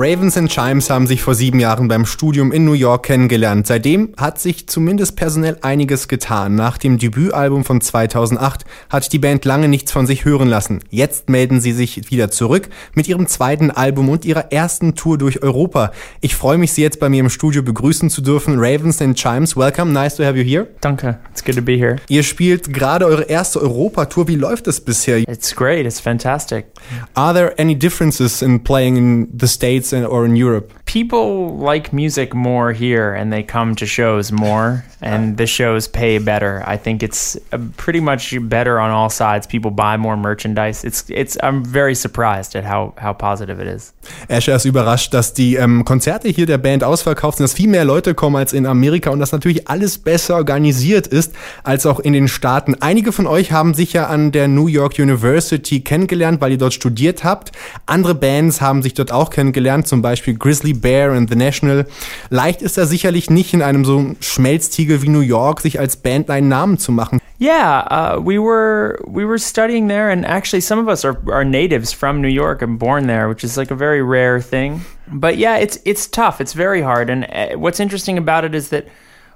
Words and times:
Ravens 0.00 0.36
and 0.36 0.48
Chimes 0.48 0.90
haben 0.90 1.08
sich 1.08 1.22
vor 1.22 1.34
sieben 1.34 1.58
Jahren 1.58 1.88
beim 1.88 2.06
Studium 2.06 2.52
in 2.52 2.64
New 2.64 2.74
York 2.74 3.06
kennengelernt. 3.06 3.66
Seitdem 3.66 4.12
hat 4.16 4.38
sich 4.38 4.68
zumindest 4.68 5.16
personell 5.16 5.58
einiges 5.62 6.06
getan. 6.06 6.54
Nach 6.54 6.78
dem 6.78 6.98
Debütalbum 6.98 7.64
von 7.64 7.80
2008 7.80 8.64
hat 8.90 9.12
die 9.12 9.18
Band 9.18 9.44
lange 9.44 9.66
nichts 9.66 9.90
von 9.90 10.06
sich 10.06 10.24
hören 10.24 10.46
lassen. 10.46 10.84
Jetzt 10.90 11.28
melden 11.28 11.60
sie 11.60 11.72
sich 11.72 12.12
wieder 12.12 12.30
zurück 12.30 12.68
mit 12.94 13.08
ihrem 13.08 13.26
zweiten 13.26 13.72
Album 13.72 14.08
und 14.08 14.24
ihrer 14.24 14.52
ersten 14.52 14.94
Tour 14.94 15.18
durch 15.18 15.42
Europa. 15.42 15.90
Ich 16.20 16.36
freue 16.36 16.58
mich, 16.58 16.70
Sie 16.70 16.82
jetzt 16.82 17.00
bei 17.00 17.08
mir 17.08 17.18
im 17.18 17.28
Studio 17.28 17.64
begrüßen 17.64 18.08
zu 18.08 18.20
dürfen. 18.20 18.54
Ravens 18.56 19.02
and 19.02 19.16
Chimes, 19.16 19.56
welcome, 19.56 19.90
nice 19.92 20.14
to 20.14 20.22
have 20.22 20.38
you 20.38 20.44
here. 20.44 20.68
Danke, 20.80 21.18
it's 21.32 21.42
good 21.42 21.56
to 21.56 21.62
be 21.62 21.76
here. 21.76 21.96
Ihr 22.08 22.22
spielt 22.22 22.72
gerade 22.72 23.04
eure 23.04 23.24
erste 23.24 23.60
Europatour. 23.60 24.28
Wie 24.28 24.36
läuft 24.36 24.68
es 24.68 24.80
bisher? 24.80 25.28
It's 25.28 25.56
great, 25.56 25.84
it's 25.84 25.98
fantastic. 25.98 26.66
Are 27.14 27.34
there 27.34 27.58
any 27.58 27.76
differences 27.76 28.42
in 28.42 28.62
playing 28.62 28.96
in 28.96 29.28
the 29.36 29.48
States 29.48 29.87
or 29.92 30.24
in 30.24 30.36
Europe? 30.36 30.72
People 30.84 31.56
like 31.58 31.92
music 31.92 32.34
more 32.34 32.72
here 32.72 33.12
and 33.14 33.32
they 33.32 33.42
come 33.42 33.74
to 33.76 33.86
shows 33.86 34.32
more, 34.32 34.84
and 35.00 35.36
the 35.36 35.46
shows 35.46 35.86
pay 35.88 36.18
better. 36.18 36.62
I 36.66 36.76
think 36.76 37.02
it's 37.02 37.36
uh, 37.52 37.58
pretty 37.76 38.00
much 38.00 38.34
better 38.48 38.80
on 38.80 38.90
all 38.90 39.10
sides. 39.10 39.46
People 39.46 39.70
buy 39.70 39.96
more 39.96 40.16
merchandise. 40.16 40.84
It's, 40.84 41.04
it's, 41.08 41.36
I'm 41.42 41.64
very 41.64 41.94
surprised 41.94 42.56
at 42.56 42.64
how, 42.64 42.94
how 42.98 43.12
positive 43.12 43.60
it 43.60 43.68
is. 43.68 43.92
Asher 44.28 44.56
ist 44.56 44.64
überrascht, 44.64 45.12
dass 45.12 45.34
die 45.34 45.56
ähm, 45.56 45.84
Konzerte 45.84 46.28
hier 46.28 46.46
der 46.46 46.58
Band 46.58 46.82
ausverkauft 46.82 47.38
sind, 47.38 47.44
dass 47.44 47.54
viel 47.54 47.68
mehr 47.68 47.84
Leute 47.84 48.14
kommen 48.14 48.36
als 48.36 48.52
in 48.52 48.66
Amerika 48.66 49.10
und 49.10 49.20
dass 49.20 49.32
natürlich 49.32 49.68
alles 49.68 49.98
besser 49.98 50.36
organisiert 50.36 51.06
ist 51.06 51.34
als 51.62 51.86
auch 51.86 52.00
in 52.00 52.12
den 52.12 52.28
Staaten. 52.28 52.74
Einige 52.80 53.12
von 53.12 53.26
euch 53.26 53.52
haben 53.52 53.74
sich 53.74 53.92
ja 53.92 54.06
an 54.06 54.32
der 54.32 54.48
New 54.48 54.66
York 54.66 54.98
University 54.98 55.80
kennengelernt, 55.80 56.40
weil 56.40 56.52
ihr 56.52 56.58
dort 56.58 56.74
studiert 56.74 57.24
habt. 57.24 57.52
Andere 57.86 58.14
Bands 58.14 58.60
haben 58.60 58.82
sich 58.82 58.94
dort 58.94 59.12
auch 59.12 59.30
kennengelernt, 59.30 59.77
zum 59.84 60.02
Beispiel 60.02 60.34
Grizzly 60.34 60.72
Bear 60.72 61.12
and 61.12 61.28
The 61.28 61.36
National. 61.36 61.86
Leicht 62.30 62.62
ist 62.62 62.78
da 62.78 62.86
sicherlich 62.86 63.30
nicht 63.30 63.54
in 63.54 63.62
einem 63.62 63.84
so 63.84 64.14
Schmelztiegel 64.20 65.02
wie 65.02 65.08
New 65.08 65.20
York, 65.20 65.60
sich 65.60 65.78
als 65.78 65.96
Band 65.96 66.30
einen 66.30 66.48
Namen 66.48 66.78
zu 66.78 66.92
machen. 66.92 67.20
Yeah, 67.40 67.86
uh, 67.90 68.20
we 68.20 68.38
were 68.38 68.98
we 69.06 69.24
were 69.24 69.38
studying 69.38 69.88
there, 69.88 70.10
and 70.10 70.26
actually, 70.26 70.60
some 70.60 70.80
of 70.80 70.88
us 70.88 71.04
are, 71.04 71.16
are 71.32 71.44
natives 71.44 71.92
from 71.92 72.20
New 72.20 72.28
York 72.28 72.62
and 72.62 72.78
born 72.78 73.06
there, 73.06 73.28
which 73.28 73.44
is 73.44 73.56
like 73.56 73.70
a 73.70 73.76
very 73.76 74.02
rare 74.02 74.40
thing. 74.40 74.80
But 75.06 75.38
yeah, 75.38 75.56
it's 75.56 75.78
it's 75.84 76.08
tough. 76.08 76.40
It's 76.40 76.52
very 76.52 76.82
hard. 76.82 77.10
And 77.10 77.26
uh, 77.30 77.56
what's 77.56 77.78
interesting 77.78 78.18
about 78.18 78.44
it 78.44 78.56
is 78.56 78.70
that 78.70 78.88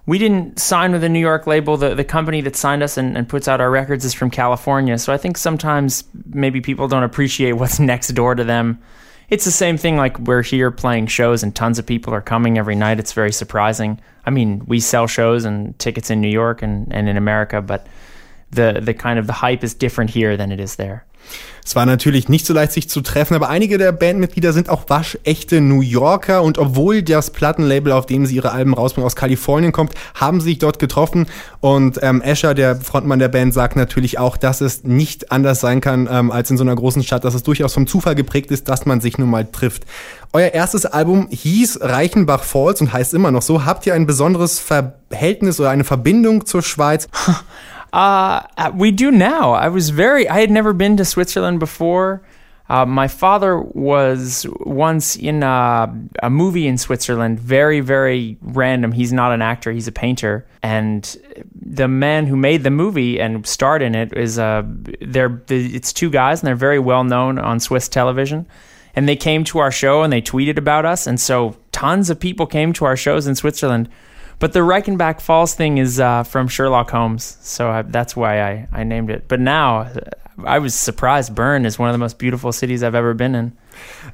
we 0.04 0.18
didn't 0.18 0.58
sign 0.58 0.90
with 0.90 1.04
a 1.04 1.08
New 1.08 1.20
York 1.20 1.46
label. 1.46 1.76
The 1.76 1.94
the 1.94 2.04
company 2.04 2.40
that 2.40 2.56
signed 2.56 2.82
us 2.82 2.96
and, 2.96 3.16
and 3.16 3.28
puts 3.28 3.46
out 3.46 3.60
our 3.60 3.70
records 3.70 4.04
is 4.04 4.14
from 4.14 4.30
California. 4.30 4.98
So 4.98 5.12
I 5.12 5.16
think 5.16 5.38
sometimes 5.38 6.02
maybe 6.26 6.60
people 6.60 6.88
don't 6.88 7.04
appreciate 7.04 7.52
what's 7.52 7.78
next 7.92 8.08
door 8.08 8.34
to 8.34 8.42
them. 8.42 8.80
It's 9.32 9.46
the 9.46 9.50
same 9.50 9.78
thing 9.78 9.96
like 9.96 10.18
we're 10.18 10.42
here 10.42 10.70
playing 10.70 11.06
shows 11.06 11.42
and 11.42 11.56
tons 11.56 11.78
of 11.78 11.86
people 11.86 12.12
are 12.12 12.20
coming 12.20 12.58
every 12.58 12.74
night. 12.74 12.98
It's 12.98 13.14
very 13.14 13.32
surprising. 13.32 13.98
I 14.26 14.30
mean, 14.30 14.62
we 14.66 14.78
sell 14.78 15.06
shows 15.06 15.46
and 15.46 15.78
tickets 15.78 16.10
in 16.10 16.20
New 16.20 16.28
York 16.28 16.60
and, 16.60 16.92
and 16.92 17.08
in 17.08 17.16
America, 17.16 17.62
but 17.62 17.86
the 18.50 18.78
the 18.82 18.92
kind 18.92 19.18
of 19.18 19.26
the 19.26 19.32
hype 19.32 19.64
is 19.64 19.72
different 19.72 20.10
here 20.10 20.36
than 20.36 20.52
it 20.52 20.60
is 20.60 20.76
there. 20.76 21.06
Es 21.64 21.76
war 21.76 21.86
natürlich 21.86 22.28
nicht 22.28 22.44
so 22.44 22.52
leicht, 22.52 22.72
sich 22.72 22.88
zu 22.88 23.02
treffen, 23.02 23.34
aber 23.34 23.48
einige 23.48 23.78
der 23.78 23.92
Bandmitglieder 23.92 24.52
sind 24.52 24.68
auch 24.68 24.88
waschechte 24.88 25.60
New 25.60 25.80
Yorker 25.80 26.42
und 26.42 26.58
obwohl 26.58 27.02
das 27.02 27.30
Plattenlabel, 27.30 27.92
auf 27.92 28.06
dem 28.06 28.26
sie 28.26 28.34
ihre 28.34 28.50
Alben 28.50 28.74
rausbringen, 28.74 29.06
aus 29.06 29.14
Kalifornien 29.14 29.70
kommt, 29.70 29.94
haben 30.14 30.40
sie 30.40 30.50
sich 30.50 30.58
dort 30.58 30.80
getroffen 30.80 31.26
und 31.60 32.00
ähm, 32.02 32.20
Asher, 32.24 32.54
der 32.54 32.76
Frontmann 32.76 33.20
der 33.20 33.28
Band, 33.28 33.54
sagt 33.54 33.76
natürlich 33.76 34.18
auch, 34.18 34.36
dass 34.36 34.60
es 34.60 34.82
nicht 34.82 35.30
anders 35.30 35.60
sein 35.60 35.80
kann 35.80 36.08
ähm, 36.10 36.32
als 36.32 36.50
in 36.50 36.56
so 36.56 36.64
einer 36.64 36.74
großen 36.74 37.04
Stadt, 37.04 37.24
dass 37.24 37.34
es 37.34 37.44
durchaus 37.44 37.74
vom 37.74 37.86
Zufall 37.86 38.16
geprägt 38.16 38.50
ist, 38.50 38.68
dass 38.68 38.84
man 38.84 39.00
sich 39.00 39.16
nun 39.18 39.30
mal 39.30 39.46
trifft. 39.46 39.84
Euer 40.32 40.48
erstes 40.48 40.84
Album 40.84 41.28
hieß 41.30 41.78
Reichenbach 41.82 42.42
Falls 42.42 42.80
und 42.80 42.92
heißt 42.92 43.14
immer 43.14 43.30
noch 43.30 43.42
so. 43.42 43.64
Habt 43.64 43.86
ihr 43.86 43.94
ein 43.94 44.06
besonderes 44.06 44.58
Verhältnis 44.58 45.60
oder 45.60 45.70
eine 45.70 45.84
Verbindung 45.84 46.46
zur 46.46 46.62
Schweiz? 46.62 47.08
Uh, 47.92 48.72
we 48.74 48.90
do 48.90 49.10
now. 49.10 49.52
I 49.52 49.68
was 49.68 49.90
very, 49.90 50.28
I 50.28 50.40
had 50.40 50.50
never 50.50 50.72
been 50.72 50.96
to 50.96 51.04
Switzerland 51.04 51.60
before. 51.60 52.22
Uh, 52.68 52.86
my 52.86 53.06
father 53.06 53.58
was 53.58 54.46
once 54.60 55.14
in 55.14 55.42
a, 55.42 55.92
a, 56.22 56.30
movie 56.30 56.66
in 56.66 56.78
Switzerland, 56.78 57.38
very, 57.38 57.80
very 57.80 58.38
random. 58.40 58.92
He's 58.92 59.12
not 59.12 59.32
an 59.32 59.42
actor, 59.42 59.72
he's 59.72 59.88
a 59.88 59.92
painter. 59.92 60.46
And 60.62 61.04
the 61.54 61.86
man 61.86 62.26
who 62.26 62.36
made 62.36 62.62
the 62.62 62.70
movie 62.70 63.20
and 63.20 63.46
starred 63.46 63.82
in 63.82 63.94
it 63.94 64.16
is, 64.16 64.38
uh, 64.38 64.62
they're, 65.02 65.42
it's 65.48 65.92
two 65.92 66.08
guys 66.08 66.40
and 66.40 66.46
they're 66.46 66.54
very 66.54 66.78
well 66.78 67.04
known 67.04 67.38
on 67.38 67.60
Swiss 67.60 67.88
television. 67.88 68.46
And 68.94 69.06
they 69.06 69.16
came 69.16 69.44
to 69.44 69.58
our 69.58 69.70
show 69.70 70.02
and 70.02 70.10
they 70.10 70.22
tweeted 70.22 70.56
about 70.56 70.86
us. 70.86 71.06
And 71.06 71.20
so 71.20 71.56
tons 71.72 72.08
of 72.08 72.20
people 72.20 72.46
came 72.46 72.72
to 72.74 72.86
our 72.86 72.96
shows 72.96 73.26
in 73.26 73.34
Switzerland 73.34 73.90
but 74.42 74.54
the 74.54 74.58
Reichenbach 74.58 75.20
Falls 75.20 75.54
thing 75.54 75.78
is 75.78 76.00
uh, 76.00 76.24
from 76.24 76.48
Sherlock 76.48 76.90
Holmes, 76.90 77.38
so 77.42 77.70
I, 77.70 77.82
that's 77.82 78.16
why 78.16 78.42
I, 78.42 78.66
I 78.72 78.82
named 78.82 79.08
it. 79.08 79.28
But 79.28 79.38
now 79.38 79.88
I 80.44 80.58
was 80.58 80.74
surprised. 80.74 81.32
Bern 81.32 81.64
is 81.64 81.78
one 81.78 81.88
of 81.88 81.94
the 81.94 81.98
most 81.98 82.18
beautiful 82.18 82.50
cities 82.50 82.82
I've 82.82 82.96
ever 82.96 83.14
been 83.14 83.36
in. 83.36 83.56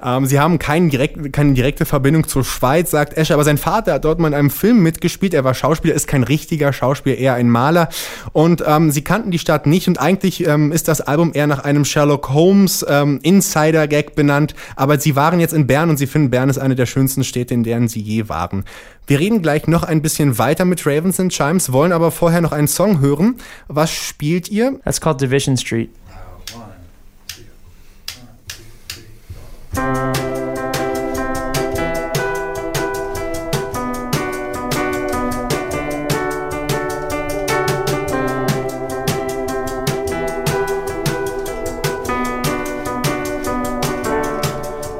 Ähm, 0.05 0.27
sie 0.27 0.39
haben 0.39 0.59
kein 0.59 0.91
direkt, 0.91 1.33
keine 1.33 1.55
direkte 1.55 1.85
Verbindung 1.85 2.27
zur 2.27 2.45
Schweiz, 2.45 2.91
sagt 2.91 3.17
Escher, 3.17 3.35
aber 3.35 3.45
sein 3.45 3.59
Vater 3.59 3.95
hat 3.95 4.05
dort 4.05 4.19
mal 4.19 4.29
in 4.29 4.35
einem 4.35 4.51
Film 4.51 4.83
mitgespielt. 4.83 5.35
Er 5.35 5.45
war 5.45 5.55
Schauspieler, 5.55 5.95
ist 5.95 6.09
kein 6.09 6.23
richtiger 6.23 6.73
Schauspieler, 6.73 7.17
eher 7.17 7.35
ein 7.35 7.51
Maler. 7.51 7.89
Und 8.33 8.63
ähm, 8.67 8.91
sie 8.91 9.03
kannten 9.03 9.31
die 9.31 9.39
Stadt 9.39 9.67
nicht 9.67 9.89
und 9.89 10.01
eigentlich 10.01 10.47
ähm, 10.47 10.73
ist 10.73 10.89
das 10.89 11.01
Album 11.01 11.33
eher 11.35 11.47
nach 11.47 11.65
einem 11.65 11.85
Sherlock 11.85 12.31
Holmes 12.31 12.85
ähm, 12.89 13.21
Insider-Gag 13.23 14.15
benannt. 14.15 14.55
Aber 14.77 14.99
sie 14.99 15.17
waren 15.17 15.41
jetzt 15.41 15.55
in 15.55 15.67
Bern 15.67 15.91
und 15.91 15.97
sie 15.97 16.07
finden, 16.07 16.31
Bern 16.31 16.49
ist 16.49 16.59
eine 16.59 16.75
der 16.75 16.87
schönsten 16.87 17.25
Städte, 17.25 17.55
in 17.55 17.65
deren 17.65 17.89
sie 17.89 18.01
je 18.01 18.29
waren. 18.29 18.65
Wir 19.07 19.19
reden 19.19 19.41
gleich 19.41 19.67
noch 19.67 19.85
ein 19.85 20.03
bisschen 20.03 20.39
weiter 20.39 20.67
mit 20.67 20.87
Ravens 20.87 21.19
and 21.19 21.33
Chimes, 21.33 21.73
wollen 21.73 21.93
aber 21.93 22.11
vorher 22.11 22.43
noch 22.43 22.53
einen 22.53 22.69
Song 22.69 23.01
hören. 23.01 23.37
Was 23.67 23.91
spielt 23.91 24.51
ihr? 24.51 24.79
That's 24.85 25.01
called 25.01 25.21
Division 25.21 25.57
Street. 25.57 25.91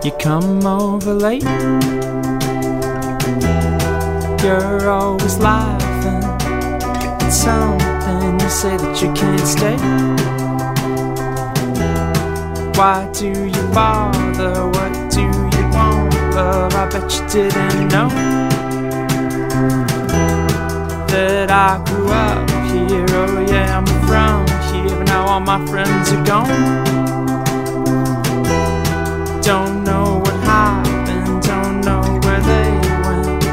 You 0.05 0.13
come 0.13 0.65
over 0.65 1.13
late. 1.13 1.43
You're 4.43 4.89
always 4.89 5.37
laughing 5.39 6.25
at 7.23 7.31
something. 7.31 8.41
You 8.41 8.49
say 8.49 8.77
that 8.79 9.03
you 9.03 9.13
can't 9.13 9.47
stay. 9.47 10.28
Why 12.79 13.11
do 13.13 13.27
you 13.27 13.63
bother? 13.75 14.69
What 14.69 15.11
do 15.11 15.23
you 15.23 15.65
want, 15.75 16.15
love? 16.33 16.73
I 16.77 16.89
bet 16.89 17.13
you 17.13 17.27
didn't 17.29 17.89
know 17.89 18.09
that 21.09 21.51
I 21.51 21.83
grew 21.85 22.07
up 22.07 22.49
here. 22.71 23.05
Oh, 23.19 23.45
yeah, 23.51 23.79
I'm 23.79 23.87
from 24.07 24.47
here, 24.73 24.97
but 24.97 25.07
now 25.07 25.27
all 25.27 25.41
my 25.41 25.59
friends 25.67 26.13
are 26.13 26.25
gone. 26.25 26.85
Don't 29.43 29.83
know 29.83 30.21
what 30.25 30.37
happened, 30.45 31.43
don't 31.43 31.81
know 31.81 32.03
where 32.23 32.41
they 32.43 32.71
went. 33.03 33.45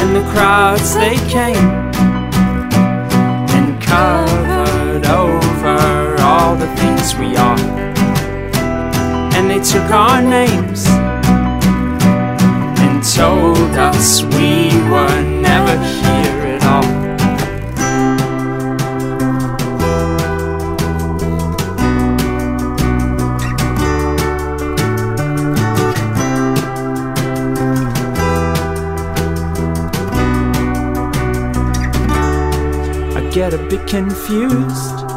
And 0.00 0.16
the 0.16 0.24
crowds, 0.32 0.94
they 0.94 1.14
came 1.30 1.70
and 3.54 3.80
over 3.92 4.43
things 7.04 7.18
we 7.18 7.36
are. 7.36 7.58
And 9.36 9.50
they 9.50 9.60
took 9.60 9.90
our 9.90 10.22
names 10.22 10.86
and 12.80 13.02
told 13.02 13.76
us 13.76 14.22
we 14.22 14.68
were 14.90 15.22
never 15.40 15.76
here 15.84 16.40
at 16.54 16.64
all. 16.64 16.84
I 33.16 33.30
get 33.30 33.52
a 33.52 33.58
bit 33.58 33.86
confused. 33.86 35.13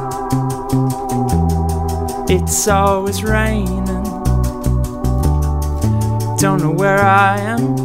It's 2.29 2.67
always 2.67 3.23
raining. 3.23 3.85
Don't 6.37 6.61
know 6.61 6.73
where 6.75 6.99
I 6.99 7.39
am. 7.39 7.75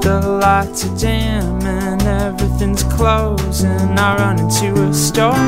The 0.00 0.38
lights 0.42 0.84
are 0.86 0.96
dim 0.96 1.62
and 1.62 2.02
everything's 2.02 2.82
closing. 2.82 3.96
I 3.96 4.16
run 4.16 4.40
into 4.40 4.74
a 4.82 4.92
store. 4.92 5.38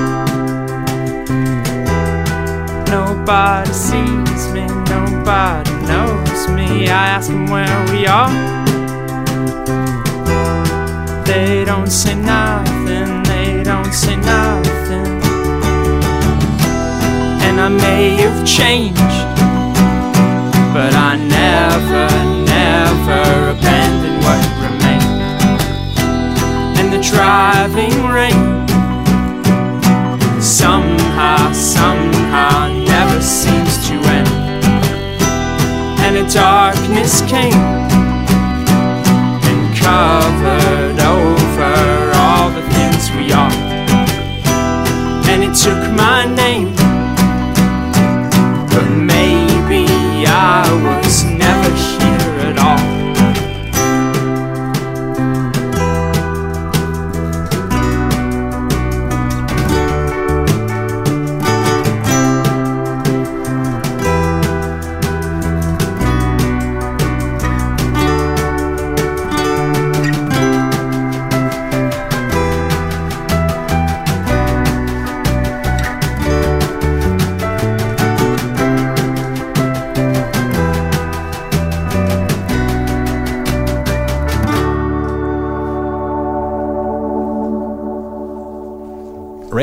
Nobody 2.86 3.72
sees 3.72 4.52
me, 4.52 4.66
nobody 4.88 5.72
knows 5.88 6.48
me. 6.48 6.88
I 6.88 7.08
ask 7.16 7.28
them 7.28 7.46
where 7.48 7.86
we 7.90 8.06
are. 8.06 8.30
They 11.24 11.64
don't 11.64 11.90
say 11.90 12.14
nothing, 12.14 13.24
they 13.24 13.64
don't 13.64 13.92
say 13.92 14.14
nothing. 14.14 14.79
I 17.62 17.68
may 17.68 18.16
have 18.22 18.46
changed, 18.46 18.96
but 20.72 20.94
I 20.94 21.16
never 21.16 21.79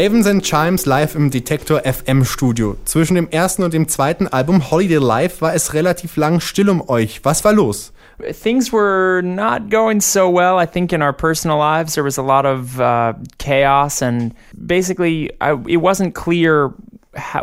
Ravens 0.07 0.25
and 0.25 0.41
Chimes 0.41 0.85
live 0.85 1.15
im 1.15 1.31
Detektor 1.31 1.81
FM 1.83 2.23
Studio. 2.23 2.77
Zwischen 2.85 3.15
dem 3.15 3.27
ersten 3.29 3.61
und 3.63 3.73
dem 3.73 3.89
zweiten 3.89 4.25
Album 4.25 4.71
Holiday 4.71 4.99
Live 4.99 5.41
war 5.41 5.53
es 5.53 5.73
relativ 5.73 6.15
lang 6.15 6.39
still 6.39 6.69
um 6.69 6.81
euch. 6.87 7.25
Was 7.25 7.43
war 7.43 7.51
los? 7.51 7.91
things 8.31 8.71
were 8.71 9.21
not 9.21 9.69
going 9.69 9.99
so 9.99 10.29
well. 10.29 10.59
I 10.59 10.65
think 10.65 10.93
in 10.93 11.01
our 11.01 11.11
personal 11.11 11.57
lives 11.57 11.95
there 11.95 12.05
was 12.05 12.17
a 12.17 12.21
lot 12.21 12.45
of 12.45 12.79
uh, 12.79 13.15
chaos, 13.37 14.01
and 14.01 14.33
basically, 14.65 15.29
I, 15.41 15.57
it 15.67 15.81
wasn't 15.81 16.15
clear 16.15 16.69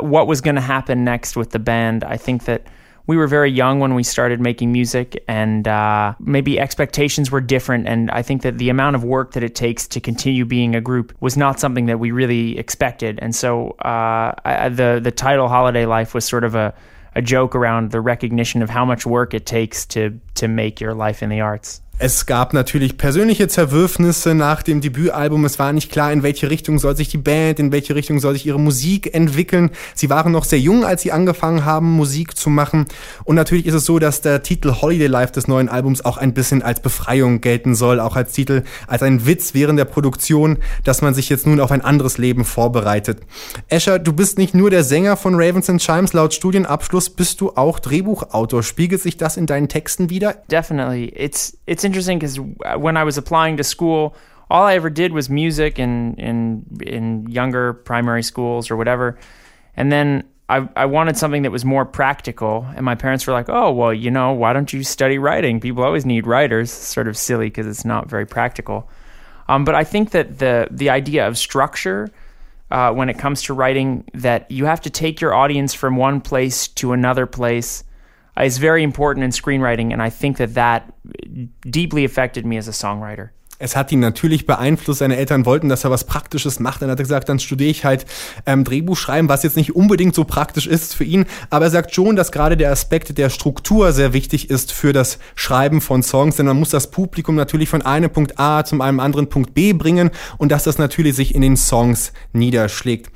what 0.01 0.27
was 0.27 0.41
going 0.41 0.57
to 0.57 0.63
happen 0.63 1.05
next 1.05 1.37
with 1.37 1.51
the 1.51 1.59
band. 1.59 2.03
I 2.03 2.17
think 2.17 2.47
that 2.47 2.63
we 3.07 3.17
were 3.17 3.27
very 3.27 3.51
young 3.51 3.81
when 3.81 3.95
we 3.95 4.03
started 4.03 4.41
making 4.41 4.73
music, 4.73 5.23
and 5.29 5.69
uh, 5.69 6.15
maybe 6.19 6.59
expectations 6.59 7.31
were 7.31 7.41
different. 7.41 7.87
And 7.87 8.11
I 8.11 8.23
think 8.23 8.43
that 8.43 8.59
the 8.59 8.71
amount 8.71 8.97
of 8.97 9.05
work 9.05 9.33
that 9.33 9.43
it 9.43 9.55
takes 9.55 9.87
to 9.89 10.01
continue 10.01 10.45
being 10.45 10.75
a 10.75 10.81
group 10.81 11.13
was 11.21 11.37
not 11.37 11.61
something 11.61 11.87
that 11.87 11.99
we 11.99 12.13
really 12.13 12.59
expected. 12.59 13.19
And 13.21 13.35
so 13.35 13.71
uh, 13.83 14.35
I, 14.45 14.71
the 14.71 15.01
the 15.03 15.13
title 15.13 15.49
"Holiday 15.49 15.87
Life" 15.87 16.15
was 16.15 16.25
sort 16.25 16.45
of 16.45 16.55
a 16.55 16.75
a 17.15 17.23
joke 17.23 17.55
around 17.55 17.91
the 17.91 18.01
recognition 18.01 18.63
of 18.63 18.71
how 18.71 18.85
much 18.85 19.07
work 19.07 19.35
it 19.35 19.47
takes 19.47 19.87
to 19.87 20.19
to 20.35 20.49
make 20.49 20.81
your 20.81 20.95
life 20.95 21.23
in 21.23 21.29
the 21.29 21.41
arts. 21.41 21.81
Es 21.97 22.27
gab 22.27 22.55
natürlich 22.55 22.99
persönliche 22.99 23.47
Zerwürfnisse 23.47 24.35
nach 24.35 24.65
dem 24.65 24.81
Debütalbum. 24.81 25.45
Es 25.45 25.61
war 25.61 25.73
nicht 25.73 25.93
klar, 25.93 26.13
in 26.13 26.25
welche 26.25 26.51
Richtung 26.51 26.81
soll 26.81 26.97
sich 26.97 27.09
die 27.09 27.19
Band, 27.19 27.61
in 27.61 27.71
welche 27.71 27.95
Richtung 27.95 28.19
soll 28.19 28.33
sich 28.33 28.45
ihre 28.47 28.59
Musik 28.59 29.15
entwickeln. 29.15 29.71
Sie 29.95 30.11
waren 30.11 30.33
noch 30.33 30.43
sehr 30.43 30.59
jung, 30.59 30.85
als 30.85 31.03
sie 31.03 31.13
angefangen 31.13 31.65
haben, 31.65 31.93
Musik 31.93 32.37
zu 32.37 32.51
machen. 32.51 32.87
Und 33.23 33.37
natürlich 33.37 33.67
ist 33.67 33.75
es 33.75 33.85
so, 33.85 34.01
dass 34.01 34.21
der 34.23 34.43
Titel 34.43 34.73
Holiday 34.83 35.07
Life 35.07 35.33
des 35.33 35.47
neuen 35.47 35.69
Albums 35.69 36.05
auch 36.05 36.17
ein 36.17 36.35
bisschen 36.35 36.63
als 36.63 36.81
Befreiung 36.81 37.41
gelten 37.41 37.77
soll, 37.77 38.01
auch 38.01 38.17
als 38.17 38.33
Titel, 38.33 38.65
als 38.89 39.05
ein 39.05 39.25
Witz 39.25 39.55
während 39.55 39.79
der 39.79 39.85
Produktion, 39.85 40.59
dass 40.83 41.01
man 41.01 41.15
sich 41.15 41.29
jetzt 41.29 41.47
nun 41.47 41.61
auf 41.61 41.71
ein 41.71 41.81
anderes 41.81 42.19
Leben 42.19 42.45
vorbereitet. 42.45 43.21
Escher, 43.69 44.01
du 44.01 44.13
bist 44.13 44.37
nicht 44.37 44.53
nur 44.53 44.69
der 44.69 44.83
Sänger 44.83 45.17
von 45.17 45.37
Ravens 45.37 45.71
and 45.71 45.81
Chimes, 45.81 46.13
laut 46.13 46.35
Studienabschluss 46.35 47.11
bist 47.11 47.41
du 47.41 47.53
auch 47.53 47.79
Drehbuchautor. 47.79 48.65
Spiegelt 48.65 49.01
sich 49.01 49.17
das 49.17 49.37
in 49.37 49.47
deinen 49.47 49.69
Texten 49.69 50.11
wieder? 50.11 50.43
Definitely. 50.51 51.05
It's 51.15 51.57
it's 51.67 51.84
interesting 51.85 52.19
because 52.19 52.39
when 52.77 52.97
I 52.97 53.05
was 53.05 53.19
applying 53.19 53.57
to 53.59 53.65
school, 53.65 54.17
all 54.51 54.65
I 54.65 54.75
ever 54.75 54.91
did 54.91 55.13
was 55.13 55.31
music 55.31 55.79
in 55.79 56.15
in 56.15 56.65
in 56.83 57.27
younger 57.29 57.73
primary 57.73 58.23
schools 58.23 58.71
or 58.71 58.77
whatever, 58.77 59.19
and 59.77 59.91
then 59.91 60.25
I 60.49 60.69
I 60.77 60.87
wanted 60.87 61.17
something 61.17 61.43
that 61.43 61.51
was 61.51 61.65
more 61.65 61.85
practical, 61.85 62.67
and 62.77 62.85
my 62.85 62.95
parents 62.95 63.27
were 63.27 63.33
like, 63.33 63.49
"Oh, 63.49 63.73
well, 63.73 63.93
you 63.93 64.11
know, 64.11 64.33
why 64.33 64.53
don't 64.53 64.73
you 64.73 64.83
study 64.83 65.19
writing? 65.19 65.61
People 65.61 65.85
always 65.85 66.05
need 66.05 66.27
writers." 66.27 66.71
Sort 66.71 67.09
of 67.09 67.17
silly 67.17 67.47
because 67.47 67.67
it's 67.67 67.85
not 67.85 68.09
very 68.09 68.27
practical. 68.27 68.89
Um, 69.49 69.65
but 69.65 69.75
I 69.75 69.85
think 69.85 70.11
that 70.11 70.39
the 70.39 70.69
the 70.71 70.91
idea 70.91 71.27
of 71.27 71.39
structure. 71.39 72.11
Uh, 72.71 72.91
when 72.93 73.09
it 73.09 73.19
comes 73.19 73.43
to 73.43 73.55
writing, 73.55 74.05
that 74.15 74.51
you 74.51 74.65
have 74.65 74.81
to 74.81 74.91
take 74.91 75.21
your 75.21 75.33
audience 75.33 75.75
from 75.75 75.97
one 75.97 76.21
place 76.21 76.67
to 76.67 76.93
another 76.93 77.25
place 77.25 77.85
is 78.43 78.59
very 78.59 78.83
important 78.83 79.23
in 79.23 79.31
screenwriting, 79.31 79.93
and 79.93 80.03
I 80.03 80.11
think 80.11 80.39
that 80.39 80.55
that 80.55 80.93
deeply 81.65 82.05
affected 82.05 82.47
me 82.47 82.59
as 82.59 82.69
a 82.69 82.73
songwriter. 82.73 83.31
Es 83.61 83.77
hat 83.77 83.93
ihn 83.93 84.01
natürlich 84.01 84.47
beeinflusst. 84.47 84.99
Seine 84.99 85.17
Eltern 85.17 85.47
wollten, 85.47 85.69
dass 85.69 85.85
er 85.85 85.91
was 85.91 86.05
Praktisches 86.05 86.59
macht. 86.59 86.83
Dann 86.83 86.91
hat 86.91 86.99
er 86.99 87.05
gesagt, 87.05 87.29
dann 87.29 87.39
studiere 87.39 87.71
ich 87.71 87.85
halt 87.85 88.05
ähm, 88.47 88.65
Drehbuch 88.65 88.97
schreiben, 88.97 89.29
was 89.29 89.45
jetzt 89.45 89.57
nicht 89.57 89.77
unbedingt 89.77 90.15
so 90.15 90.25
praktisch 90.25 90.67
ist 90.67 90.95
für 90.95 91.05
ihn. 91.05 91.25
Aber 91.51 91.67
er 91.67 91.71
sagt 91.71 91.95
schon, 91.95 92.17
dass 92.17 92.33
gerade 92.33 92.57
der 92.57 92.73
Aspekt 92.73 93.17
der 93.17 93.31
Struktur 93.31 93.93
sehr 93.93 94.13
wichtig 94.13 94.51
ist 94.51 94.73
für 94.73 94.93
das 94.93 95.21
Schreiben 95.37 95.81
von 95.81 96.03
Songs. 96.03 96.37
Denn 96.37 96.47
man 96.47 96.59
muss 96.59 96.71
das 96.71 96.91
Publikum 96.91 97.37
natürlich 97.37 97.69
von 97.69 97.83
einem 97.83 98.11
Punkt 98.11 98.41
A 98.41 98.65
zum 98.65 98.81
einem 98.81 98.99
anderen 98.99 99.29
Punkt 99.29 99.55
B 99.55 99.73
bringen 99.73 100.11
und 100.37 100.51
dass 100.51 100.65
das 100.65 100.79
natürlich 100.79 101.15
sich 101.15 101.35
in 101.35 101.41
den 101.41 101.57
Songs 101.57 102.13
niederschlägt. 102.33 103.13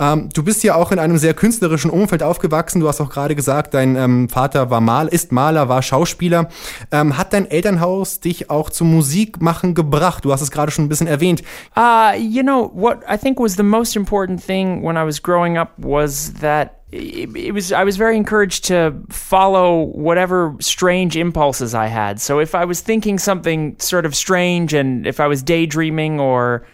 Ähm, 0.00 0.30
du 0.32 0.42
bist 0.42 0.64
ja 0.64 0.74
auch 0.74 0.90
in 0.92 0.98
einem 0.98 1.18
sehr 1.18 1.34
künstlerischen 1.34 1.90
Umfeld 1.90 2.22
aufgewachsen. 2.22 2.80
Du 2.80 2.88
hast 2.88 3.00
auch 3.00 3.10
gerade 3.10 3.34
gesagt, 3.34 3.74
dein 3.74 3.96
ähm, 3.96 4.28
Vater 4.28 4.70
war 4.70 4.80
Mal, 4.80 5.08
ist 5.08 5.30
Maler, 5.30 5.68
war 5.68 5.82
Schauspieler. 5.82 6.48
Ähm, 6.90 7.18
hat 7.18 7.34
dein 7.34 7.48
Elternhaus 7.48 8.20
dich 8.20 8.48
auch 8.48 8.70
zum 8.70 8.92
Musikmachen 8.92 9.74
gebracht? 9.74 10.24
Du 10.24 10.32
hast 10.32 10.40
es 10.40 10.50
gerade 10.50 10.72
schon 10.72 10.86
ein 10.86 10.88
bisschen 10.88 11.06
erwähnt. 11.06 11.42
Uh, 11.76 12.16
you 12.18 12.42
know, 12.42 12.70
what 12.74 13.00
I 13.08 13.18
think 13.18 13.38
was 13.38 13.56
the 13.56 13.62
most 13.62 13.94
important 13.94 14.42
thing 14.44 14.82
when 14.82 14.96
I 14.96 15.04
was 15.04 15.22
growing 15.22 15.58
up 15.58 15.72
was 15.76 16.32
that 16.40 16.80
it, 16.92 17.36
it 17.36 17.52
was 17.52 17.70
I 17.70 17.84
was 17.84 17.96
very 17.96 18.16
encouraged 18.16 18.64
to 18.68 18.94
follow 19.10 19.84
whatever 19.94 20.56
strange 20.60 21.16
impulses 21.16 21.74
I 21.74 21.88
had. 21.88 22.20
So 22.20 22.40
if 22.40 22.54
I 22.54 22.64
was 22.64 22.80
thinking 22.80 23.18
something 23.18 23.76
sort 23.78 24.06
of 24.06 24.14
strange 24.14 24.72
and 24.72 25.06
if 25.06 25.20
I 25.20 25.28
was 25.28 25.42
daydreaming 25.42 26.20
or 26.20 26.64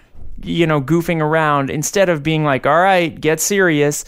you 0.42 0.66
know 0.66 0.80
goofing 0.80 1.20
around 1.20 1.70
instead 1.70 2.08
of 2.08 2.22
being 2.22 2.44
like 2.44 2.66
all 2.66 2.80
right 2.80 3.20
get 3.20 3.40
serious. 3.40 4.04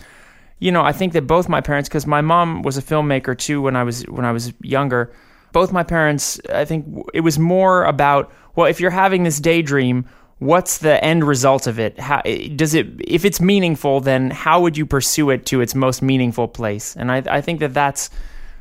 You 0.60 0.72
know 0.72 0.82
i 0.82 0.92
think 0.92 1.12
that 1.12 1.26
both 1.26 1.48
my 1.48 1.60
parents 1.60 1.88
because 1.88 2.06
my 2.06 2.20
mom 2.20 2.62
was 2.62 2.76
a 2.76 2.82
filmmaker 2.82 3.38
too 3.38 3.62
when 3.62 3.76
i 3.76 3.84
was 3.84 4.02
when 4.04 4.24
i 4.24 4.32
was 4.32 4.52
younger. 4.62 5.12
Both 5.52 5.72
my 5.72 5.82
parents 5.82 6.40
i 6.52 6.64
think 6.64 6.84
it 7.14 7.20
was 7.20 7.38
more 7.38 7.84
about 7.84 8.32
well 8.56 8.66
if 8.66 8.80
you're 8.80 8.90
having 8.90 9.22
this 9.22 9.38
daydream 9.38 10.04
what's 10.38 10.78
the 10.78 11.02
end 11.02 11.24
result 11.24 11.66
of 11.66 11.80
it? 11.80 11.98
How 11.98 12.22
eh, 12.24 12.48
does 12.54 12.74
it 12.74 12.86
if 13.00 13.24
it's 13.24 13.40
meaningful 13.40 14.00
then 14.00 14.30
how 14.30 14.60
would 14.60 14.76
you 14.76 14.86
pursue 14.86 15.30
it 15.30 15.46
to 15.46 15.60
its 15.60 15.74
most 15.74 16.02
meaningful 16.02 16.48
place? 16.48 16.96
And 16.96 17.10
i, 17.10 17.22
I 17.28 17.40
think 17.40 17.60
that 17.60 17.74
that's 17.74 18.10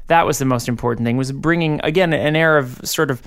that 0.08 0.26
was 0.26 0.40
the 0.40 0.46
most 0.46 0.68
important 0.68 1.06
thing 1.06 1.18
was 1.18 1.32
bringing 1.32 1.80
again 1.84 2.14
an 2.14 2.36
air 2.36 2.58
of 2.58 2.80
sort 2.84 3.12
of 3.12 3.22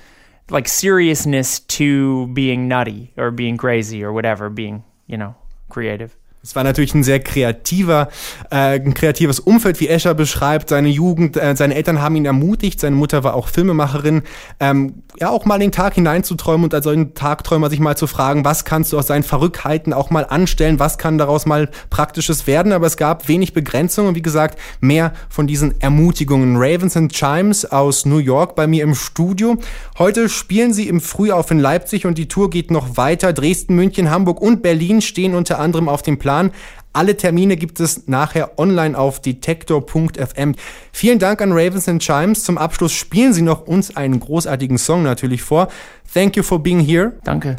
like 0.50 0.69
seriousness 0.69 1.61
to 1.61 2.26
being 2.28 2.69
nutty 2.69 3.12
or 3.16 3.30
being 3.30 3.57
crazy 3.57 4.02
or 4.02 4.12
whatever, 4.12 4.49
being, 4.49 4.85
you 5.07 5.16
know, 5.16 5.35
creative. 5.69 6.16
Es 6.42 6.56
war 6.56 6.64
natürlich 6.64 6.94
ein 6.94 7.02
sehr 7.02 7.20
kreativer, 7.20 8.09
äh, 8.50 8.80
ein 8.80 8.94
kreatives 8.94 9.40
Umfeld, 9.40 9.78
wie 9.78 9.88
Escher 9.88 10.14
beschreibt. 10.14 10.70
Seine 10.70 10.88
Jugend, 10.88 11.37
äh, 11.37 11.54
seine 11.54 11.75
Eltern 11.75 12.00
haben 12.00 12.16
ihn 12.16 12.25
ermutigt. 12.25 12.80
Seine 12.80 12.97
Mutter 12.97 13.23
war 13.25 13.35
auch 13.35 13.49
Filmemacherin. 13.49 14.23
Ähm, 14.59 15.02
ja, 15.18 15.28
auch 15.28 15.44
mal 15.44 15.59
den 15.59 15.70
Tag 15.70 15.97
hineinzuträumen 15.97 16.64
und 16.64 16.73
als 16.73 16.85
solchen 16.85 17.12
Tagträumer 17.12 17.68
sich 17.68 17.78
mal 17.78 17.94
zu 17.94 18.06
fragen, 18.06 18.42
was 18.42 18.64
kannst 18.64 18.90
du 18.90 18.99
aus 18.99 19.09
seinen 19.09 19.23
Verrücktheiten 19.23 19.92
auch 19.92 20.09
mal 20.09 20.25
anstellen? 20.25 20.78
Was 20.78 20.97
kann 20.97 21.18
daraus 21.18 21.44
mal 21.44 21.68
Praktisches 21.90 22.47
werden? 22.47 22.73
Aber 22.73 22.87
es 22.87 22.97
gab 22.97 23.28
wenig 23.28 23.52
Begrenzungen. 23.52 24.14
Wie 24.14 24.23
gesagt, 24.23 24.59
mehr 24.80 25.12
von 25.28 25.47
diesen 25.47 25.78
Ermutigungen. 25.82 26.56
Ravens 26.56 26.97
and 26.97 27.12
Chimes 27.12 27.70
aus 27.70 28.06
New 28.06 28.16
York 28.16 28.56
bei 28.56 28.66
mir 28.66 28.82
im 28.85 28.94
Studio. 28.94 29.59
Heute 29.99 30.30
spielen 30.30 30.73
sie 30.73 30.88
im 30.88 31.02
Frühauf 31.02 31.50
in 31.50 31.59
Leipzig 31.59 32.06
und 32.06 32.16
die 32.16 32.28
Tour 32.28 32.49
geht 32.49 32.70
noch 32.70 32.97
weiter. 32.97 33.35
Dresden, 33.35 33.75
München, 33.75 34.11
Hamburg 34.11 34.40
und 34.40 34.62
Berlin 34.62 35.02
stehen 35.02 35.35
unter 35.35 35.59
anderem 35.59 35.90
auf 35.90 36.00
dem 36.00 36.18
Plan. 36.18 36.29
Plan. 36.30 36.52
Alle 36.92 37.16
Termine 37.16 37.56
gibt 37.56 37.80
es 37.80 38.06
nachher 38.06 38.56
online 38.56 38.96
auf 38.96 39.20
detektor.fm. 39.20 40.54
Vielen 40.92 41.18
Dank 41.18 41.40
an 41.40 41.50
Ravens 41.52 41.88
and 41.88 42.00
Chimes. 42.00 42.44
Zum 42.44 42.56
Abschluss 42.56 42.92
spielen 42.92 43.32
Sie 43.32 43.42
noch 43.42 43.66
uns 43.66 43.96
einen 43.96 44.20
großartigen 44.20 44.78
Song 44.78 45.02
natürlich 45.02 45.42
vor. 45.42 45.68
Thank 46.12 46.37
you 46.37 46.44
for 46.44 46.60
being 46.60 46.80
here. 46.80 47.12
Danke. 47.25 47.56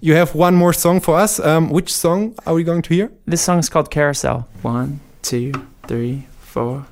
You 0.00 0.14
have 0.14 0.36
one 0.36 0.56
more 0.56 0.72
song 0.72 1.02
for 1.02 1.18
us. 1.18 1.38
Um, 1.38 1.70
which 1.70 1.94
song 1.94 2.34
are 2.46 2.56
we 2.56 2.64
going 2.64 2.82
to 2.82 2.94
hear? 2.94 3.10
This 3.26 3.42
song 3.44 3.58
is 3.58 3.70
called 3.70 3.90
Carousel. 3.90 4.46
One, 4.62 5.00
two, 5.22 5.52
three, 5.86 6.24
four. 6.40 6.86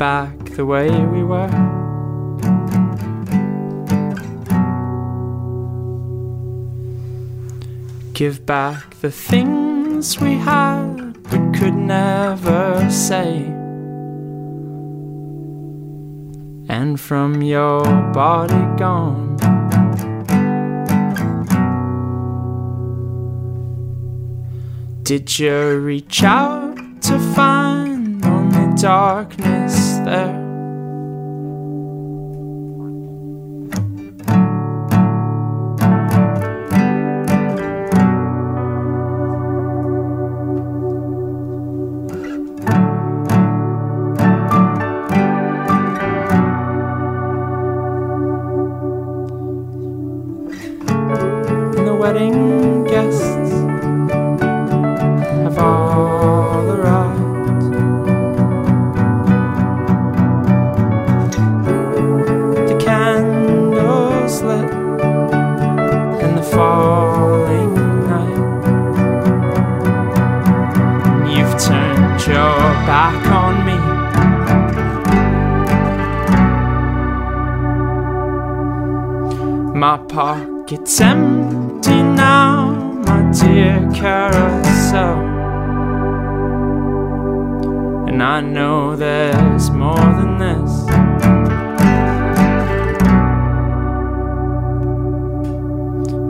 Back 0.00 0.34
the 0.56 0.64
way 0.64 0.88
we 0.88 1.22
were. 1.22 1.46
Give 8.14 8.46
back 8.46 8.98
the 9.02 9.10
things 9.10 10.18
we 10.18 10.36
had 10.38 11.22
but 11.24 11.42
could 11.54 11.74
never 11.74 12.90
say. 12.90 13.44
And 16.70 16.98
from 16.98 17.42
your 17.42 17.82
body 18.14 18.64
gone. 18.78 19.36
Did 25.02 25.38
you 25.38 25.78
reach 25.78 26.22
out 26.22 27.02
to 27.02 27.18
find? 27.34 27.89
Darkness 28.80 29.98
there. 30.06 30.39
It's 80.12 81.00
empty 81.00 82.02
now, 82.02 82.72
my 83.06 83.30
dear 83.30 83.88
carousel. 83.94 85.20
And 88.08 88.20
I 88.20 88.40
know 88.40 88.96
there's 88.96 89.70
more 89.70 89.94
than 89.94 90.38
this. 90.38 90.72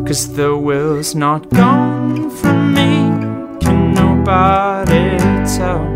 Cause 0.07 0.35
the 0.35 0.55
will's 0.59 1.15
not 1.15 1.49
gone 1.49 2.29
from 2.29 2.75
me, 2.75 3.09
can 3.61 3.95
nobody 3.95 5.17
tell. 5.57 5.87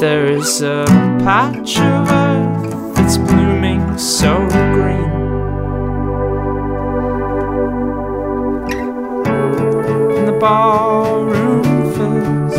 There 0.00 0.26
is 0.26 0.62
a 0.62 0.84
patch 1.22 1.78
of 1.78 2.10
earth 2.10 2.96
that's 2.96 3.18
so 3.98 4.48
green. 4.48 5.10
And 10.16 10.28
the 10.28 10.36
ballroom 10.40 11.62
fills 11.94 12.56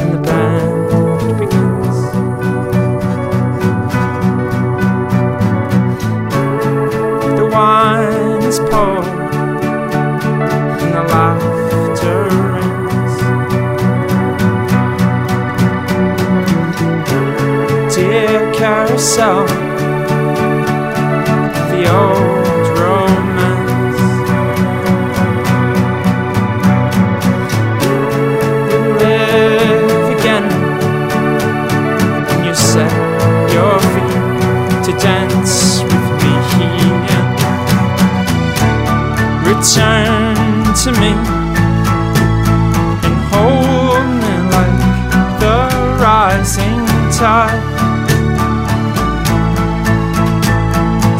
and 0.00 0.12
the 0.14 0.18
band 0.18 1.38
begins. 1.38 1.96
The 7.38 7.46
wine 7.52 8.42
is 8.42 8.58
poured 8.58 9.06
and 10.82 10.92
the 10.94 11.02
laughter 11.14 12.22
rings. 12.54 13.14
Dear 17.94 18.52
carousel, 18.54 19.46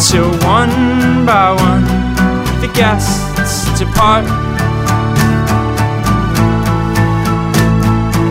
Till 0.08 0.30
one 0.48 1.26
by 1.26 1.52
one 1.52 1.84
the 2.62 2.68
guests 2.72 3.78
depart. 3.78 4.24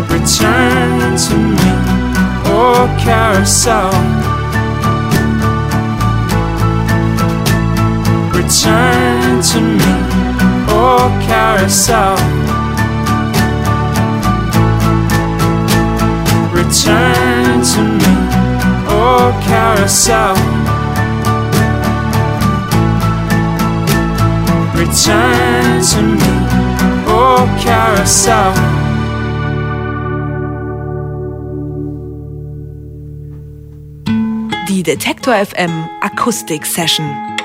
Return 0.09 1.15
to 1.25 1.35
me, 1.37 1.71
or 2.49 2.87
carousel. 2.97 3.91
Return 8.33 9.43
to 9.43 9.61
me 9.61 9.93
or 10.73 10.99
carousel. 11.27 12.17
Return 16.51 17.61
to 17.61 17.81
me 18.01 18.13
or 18.89 19.31
carousel. 19.43 20.56
Return 24.87 25.81
to 25.81 26.01
me 26.01 26.31
or 27.11 27.45
carousel. 27.59 28.53
Die 34.69 34.83
Detektor 34.83 35.33
FM 35.33 35.89
Akustik 36.01 36.65
Session. 36.65 37.36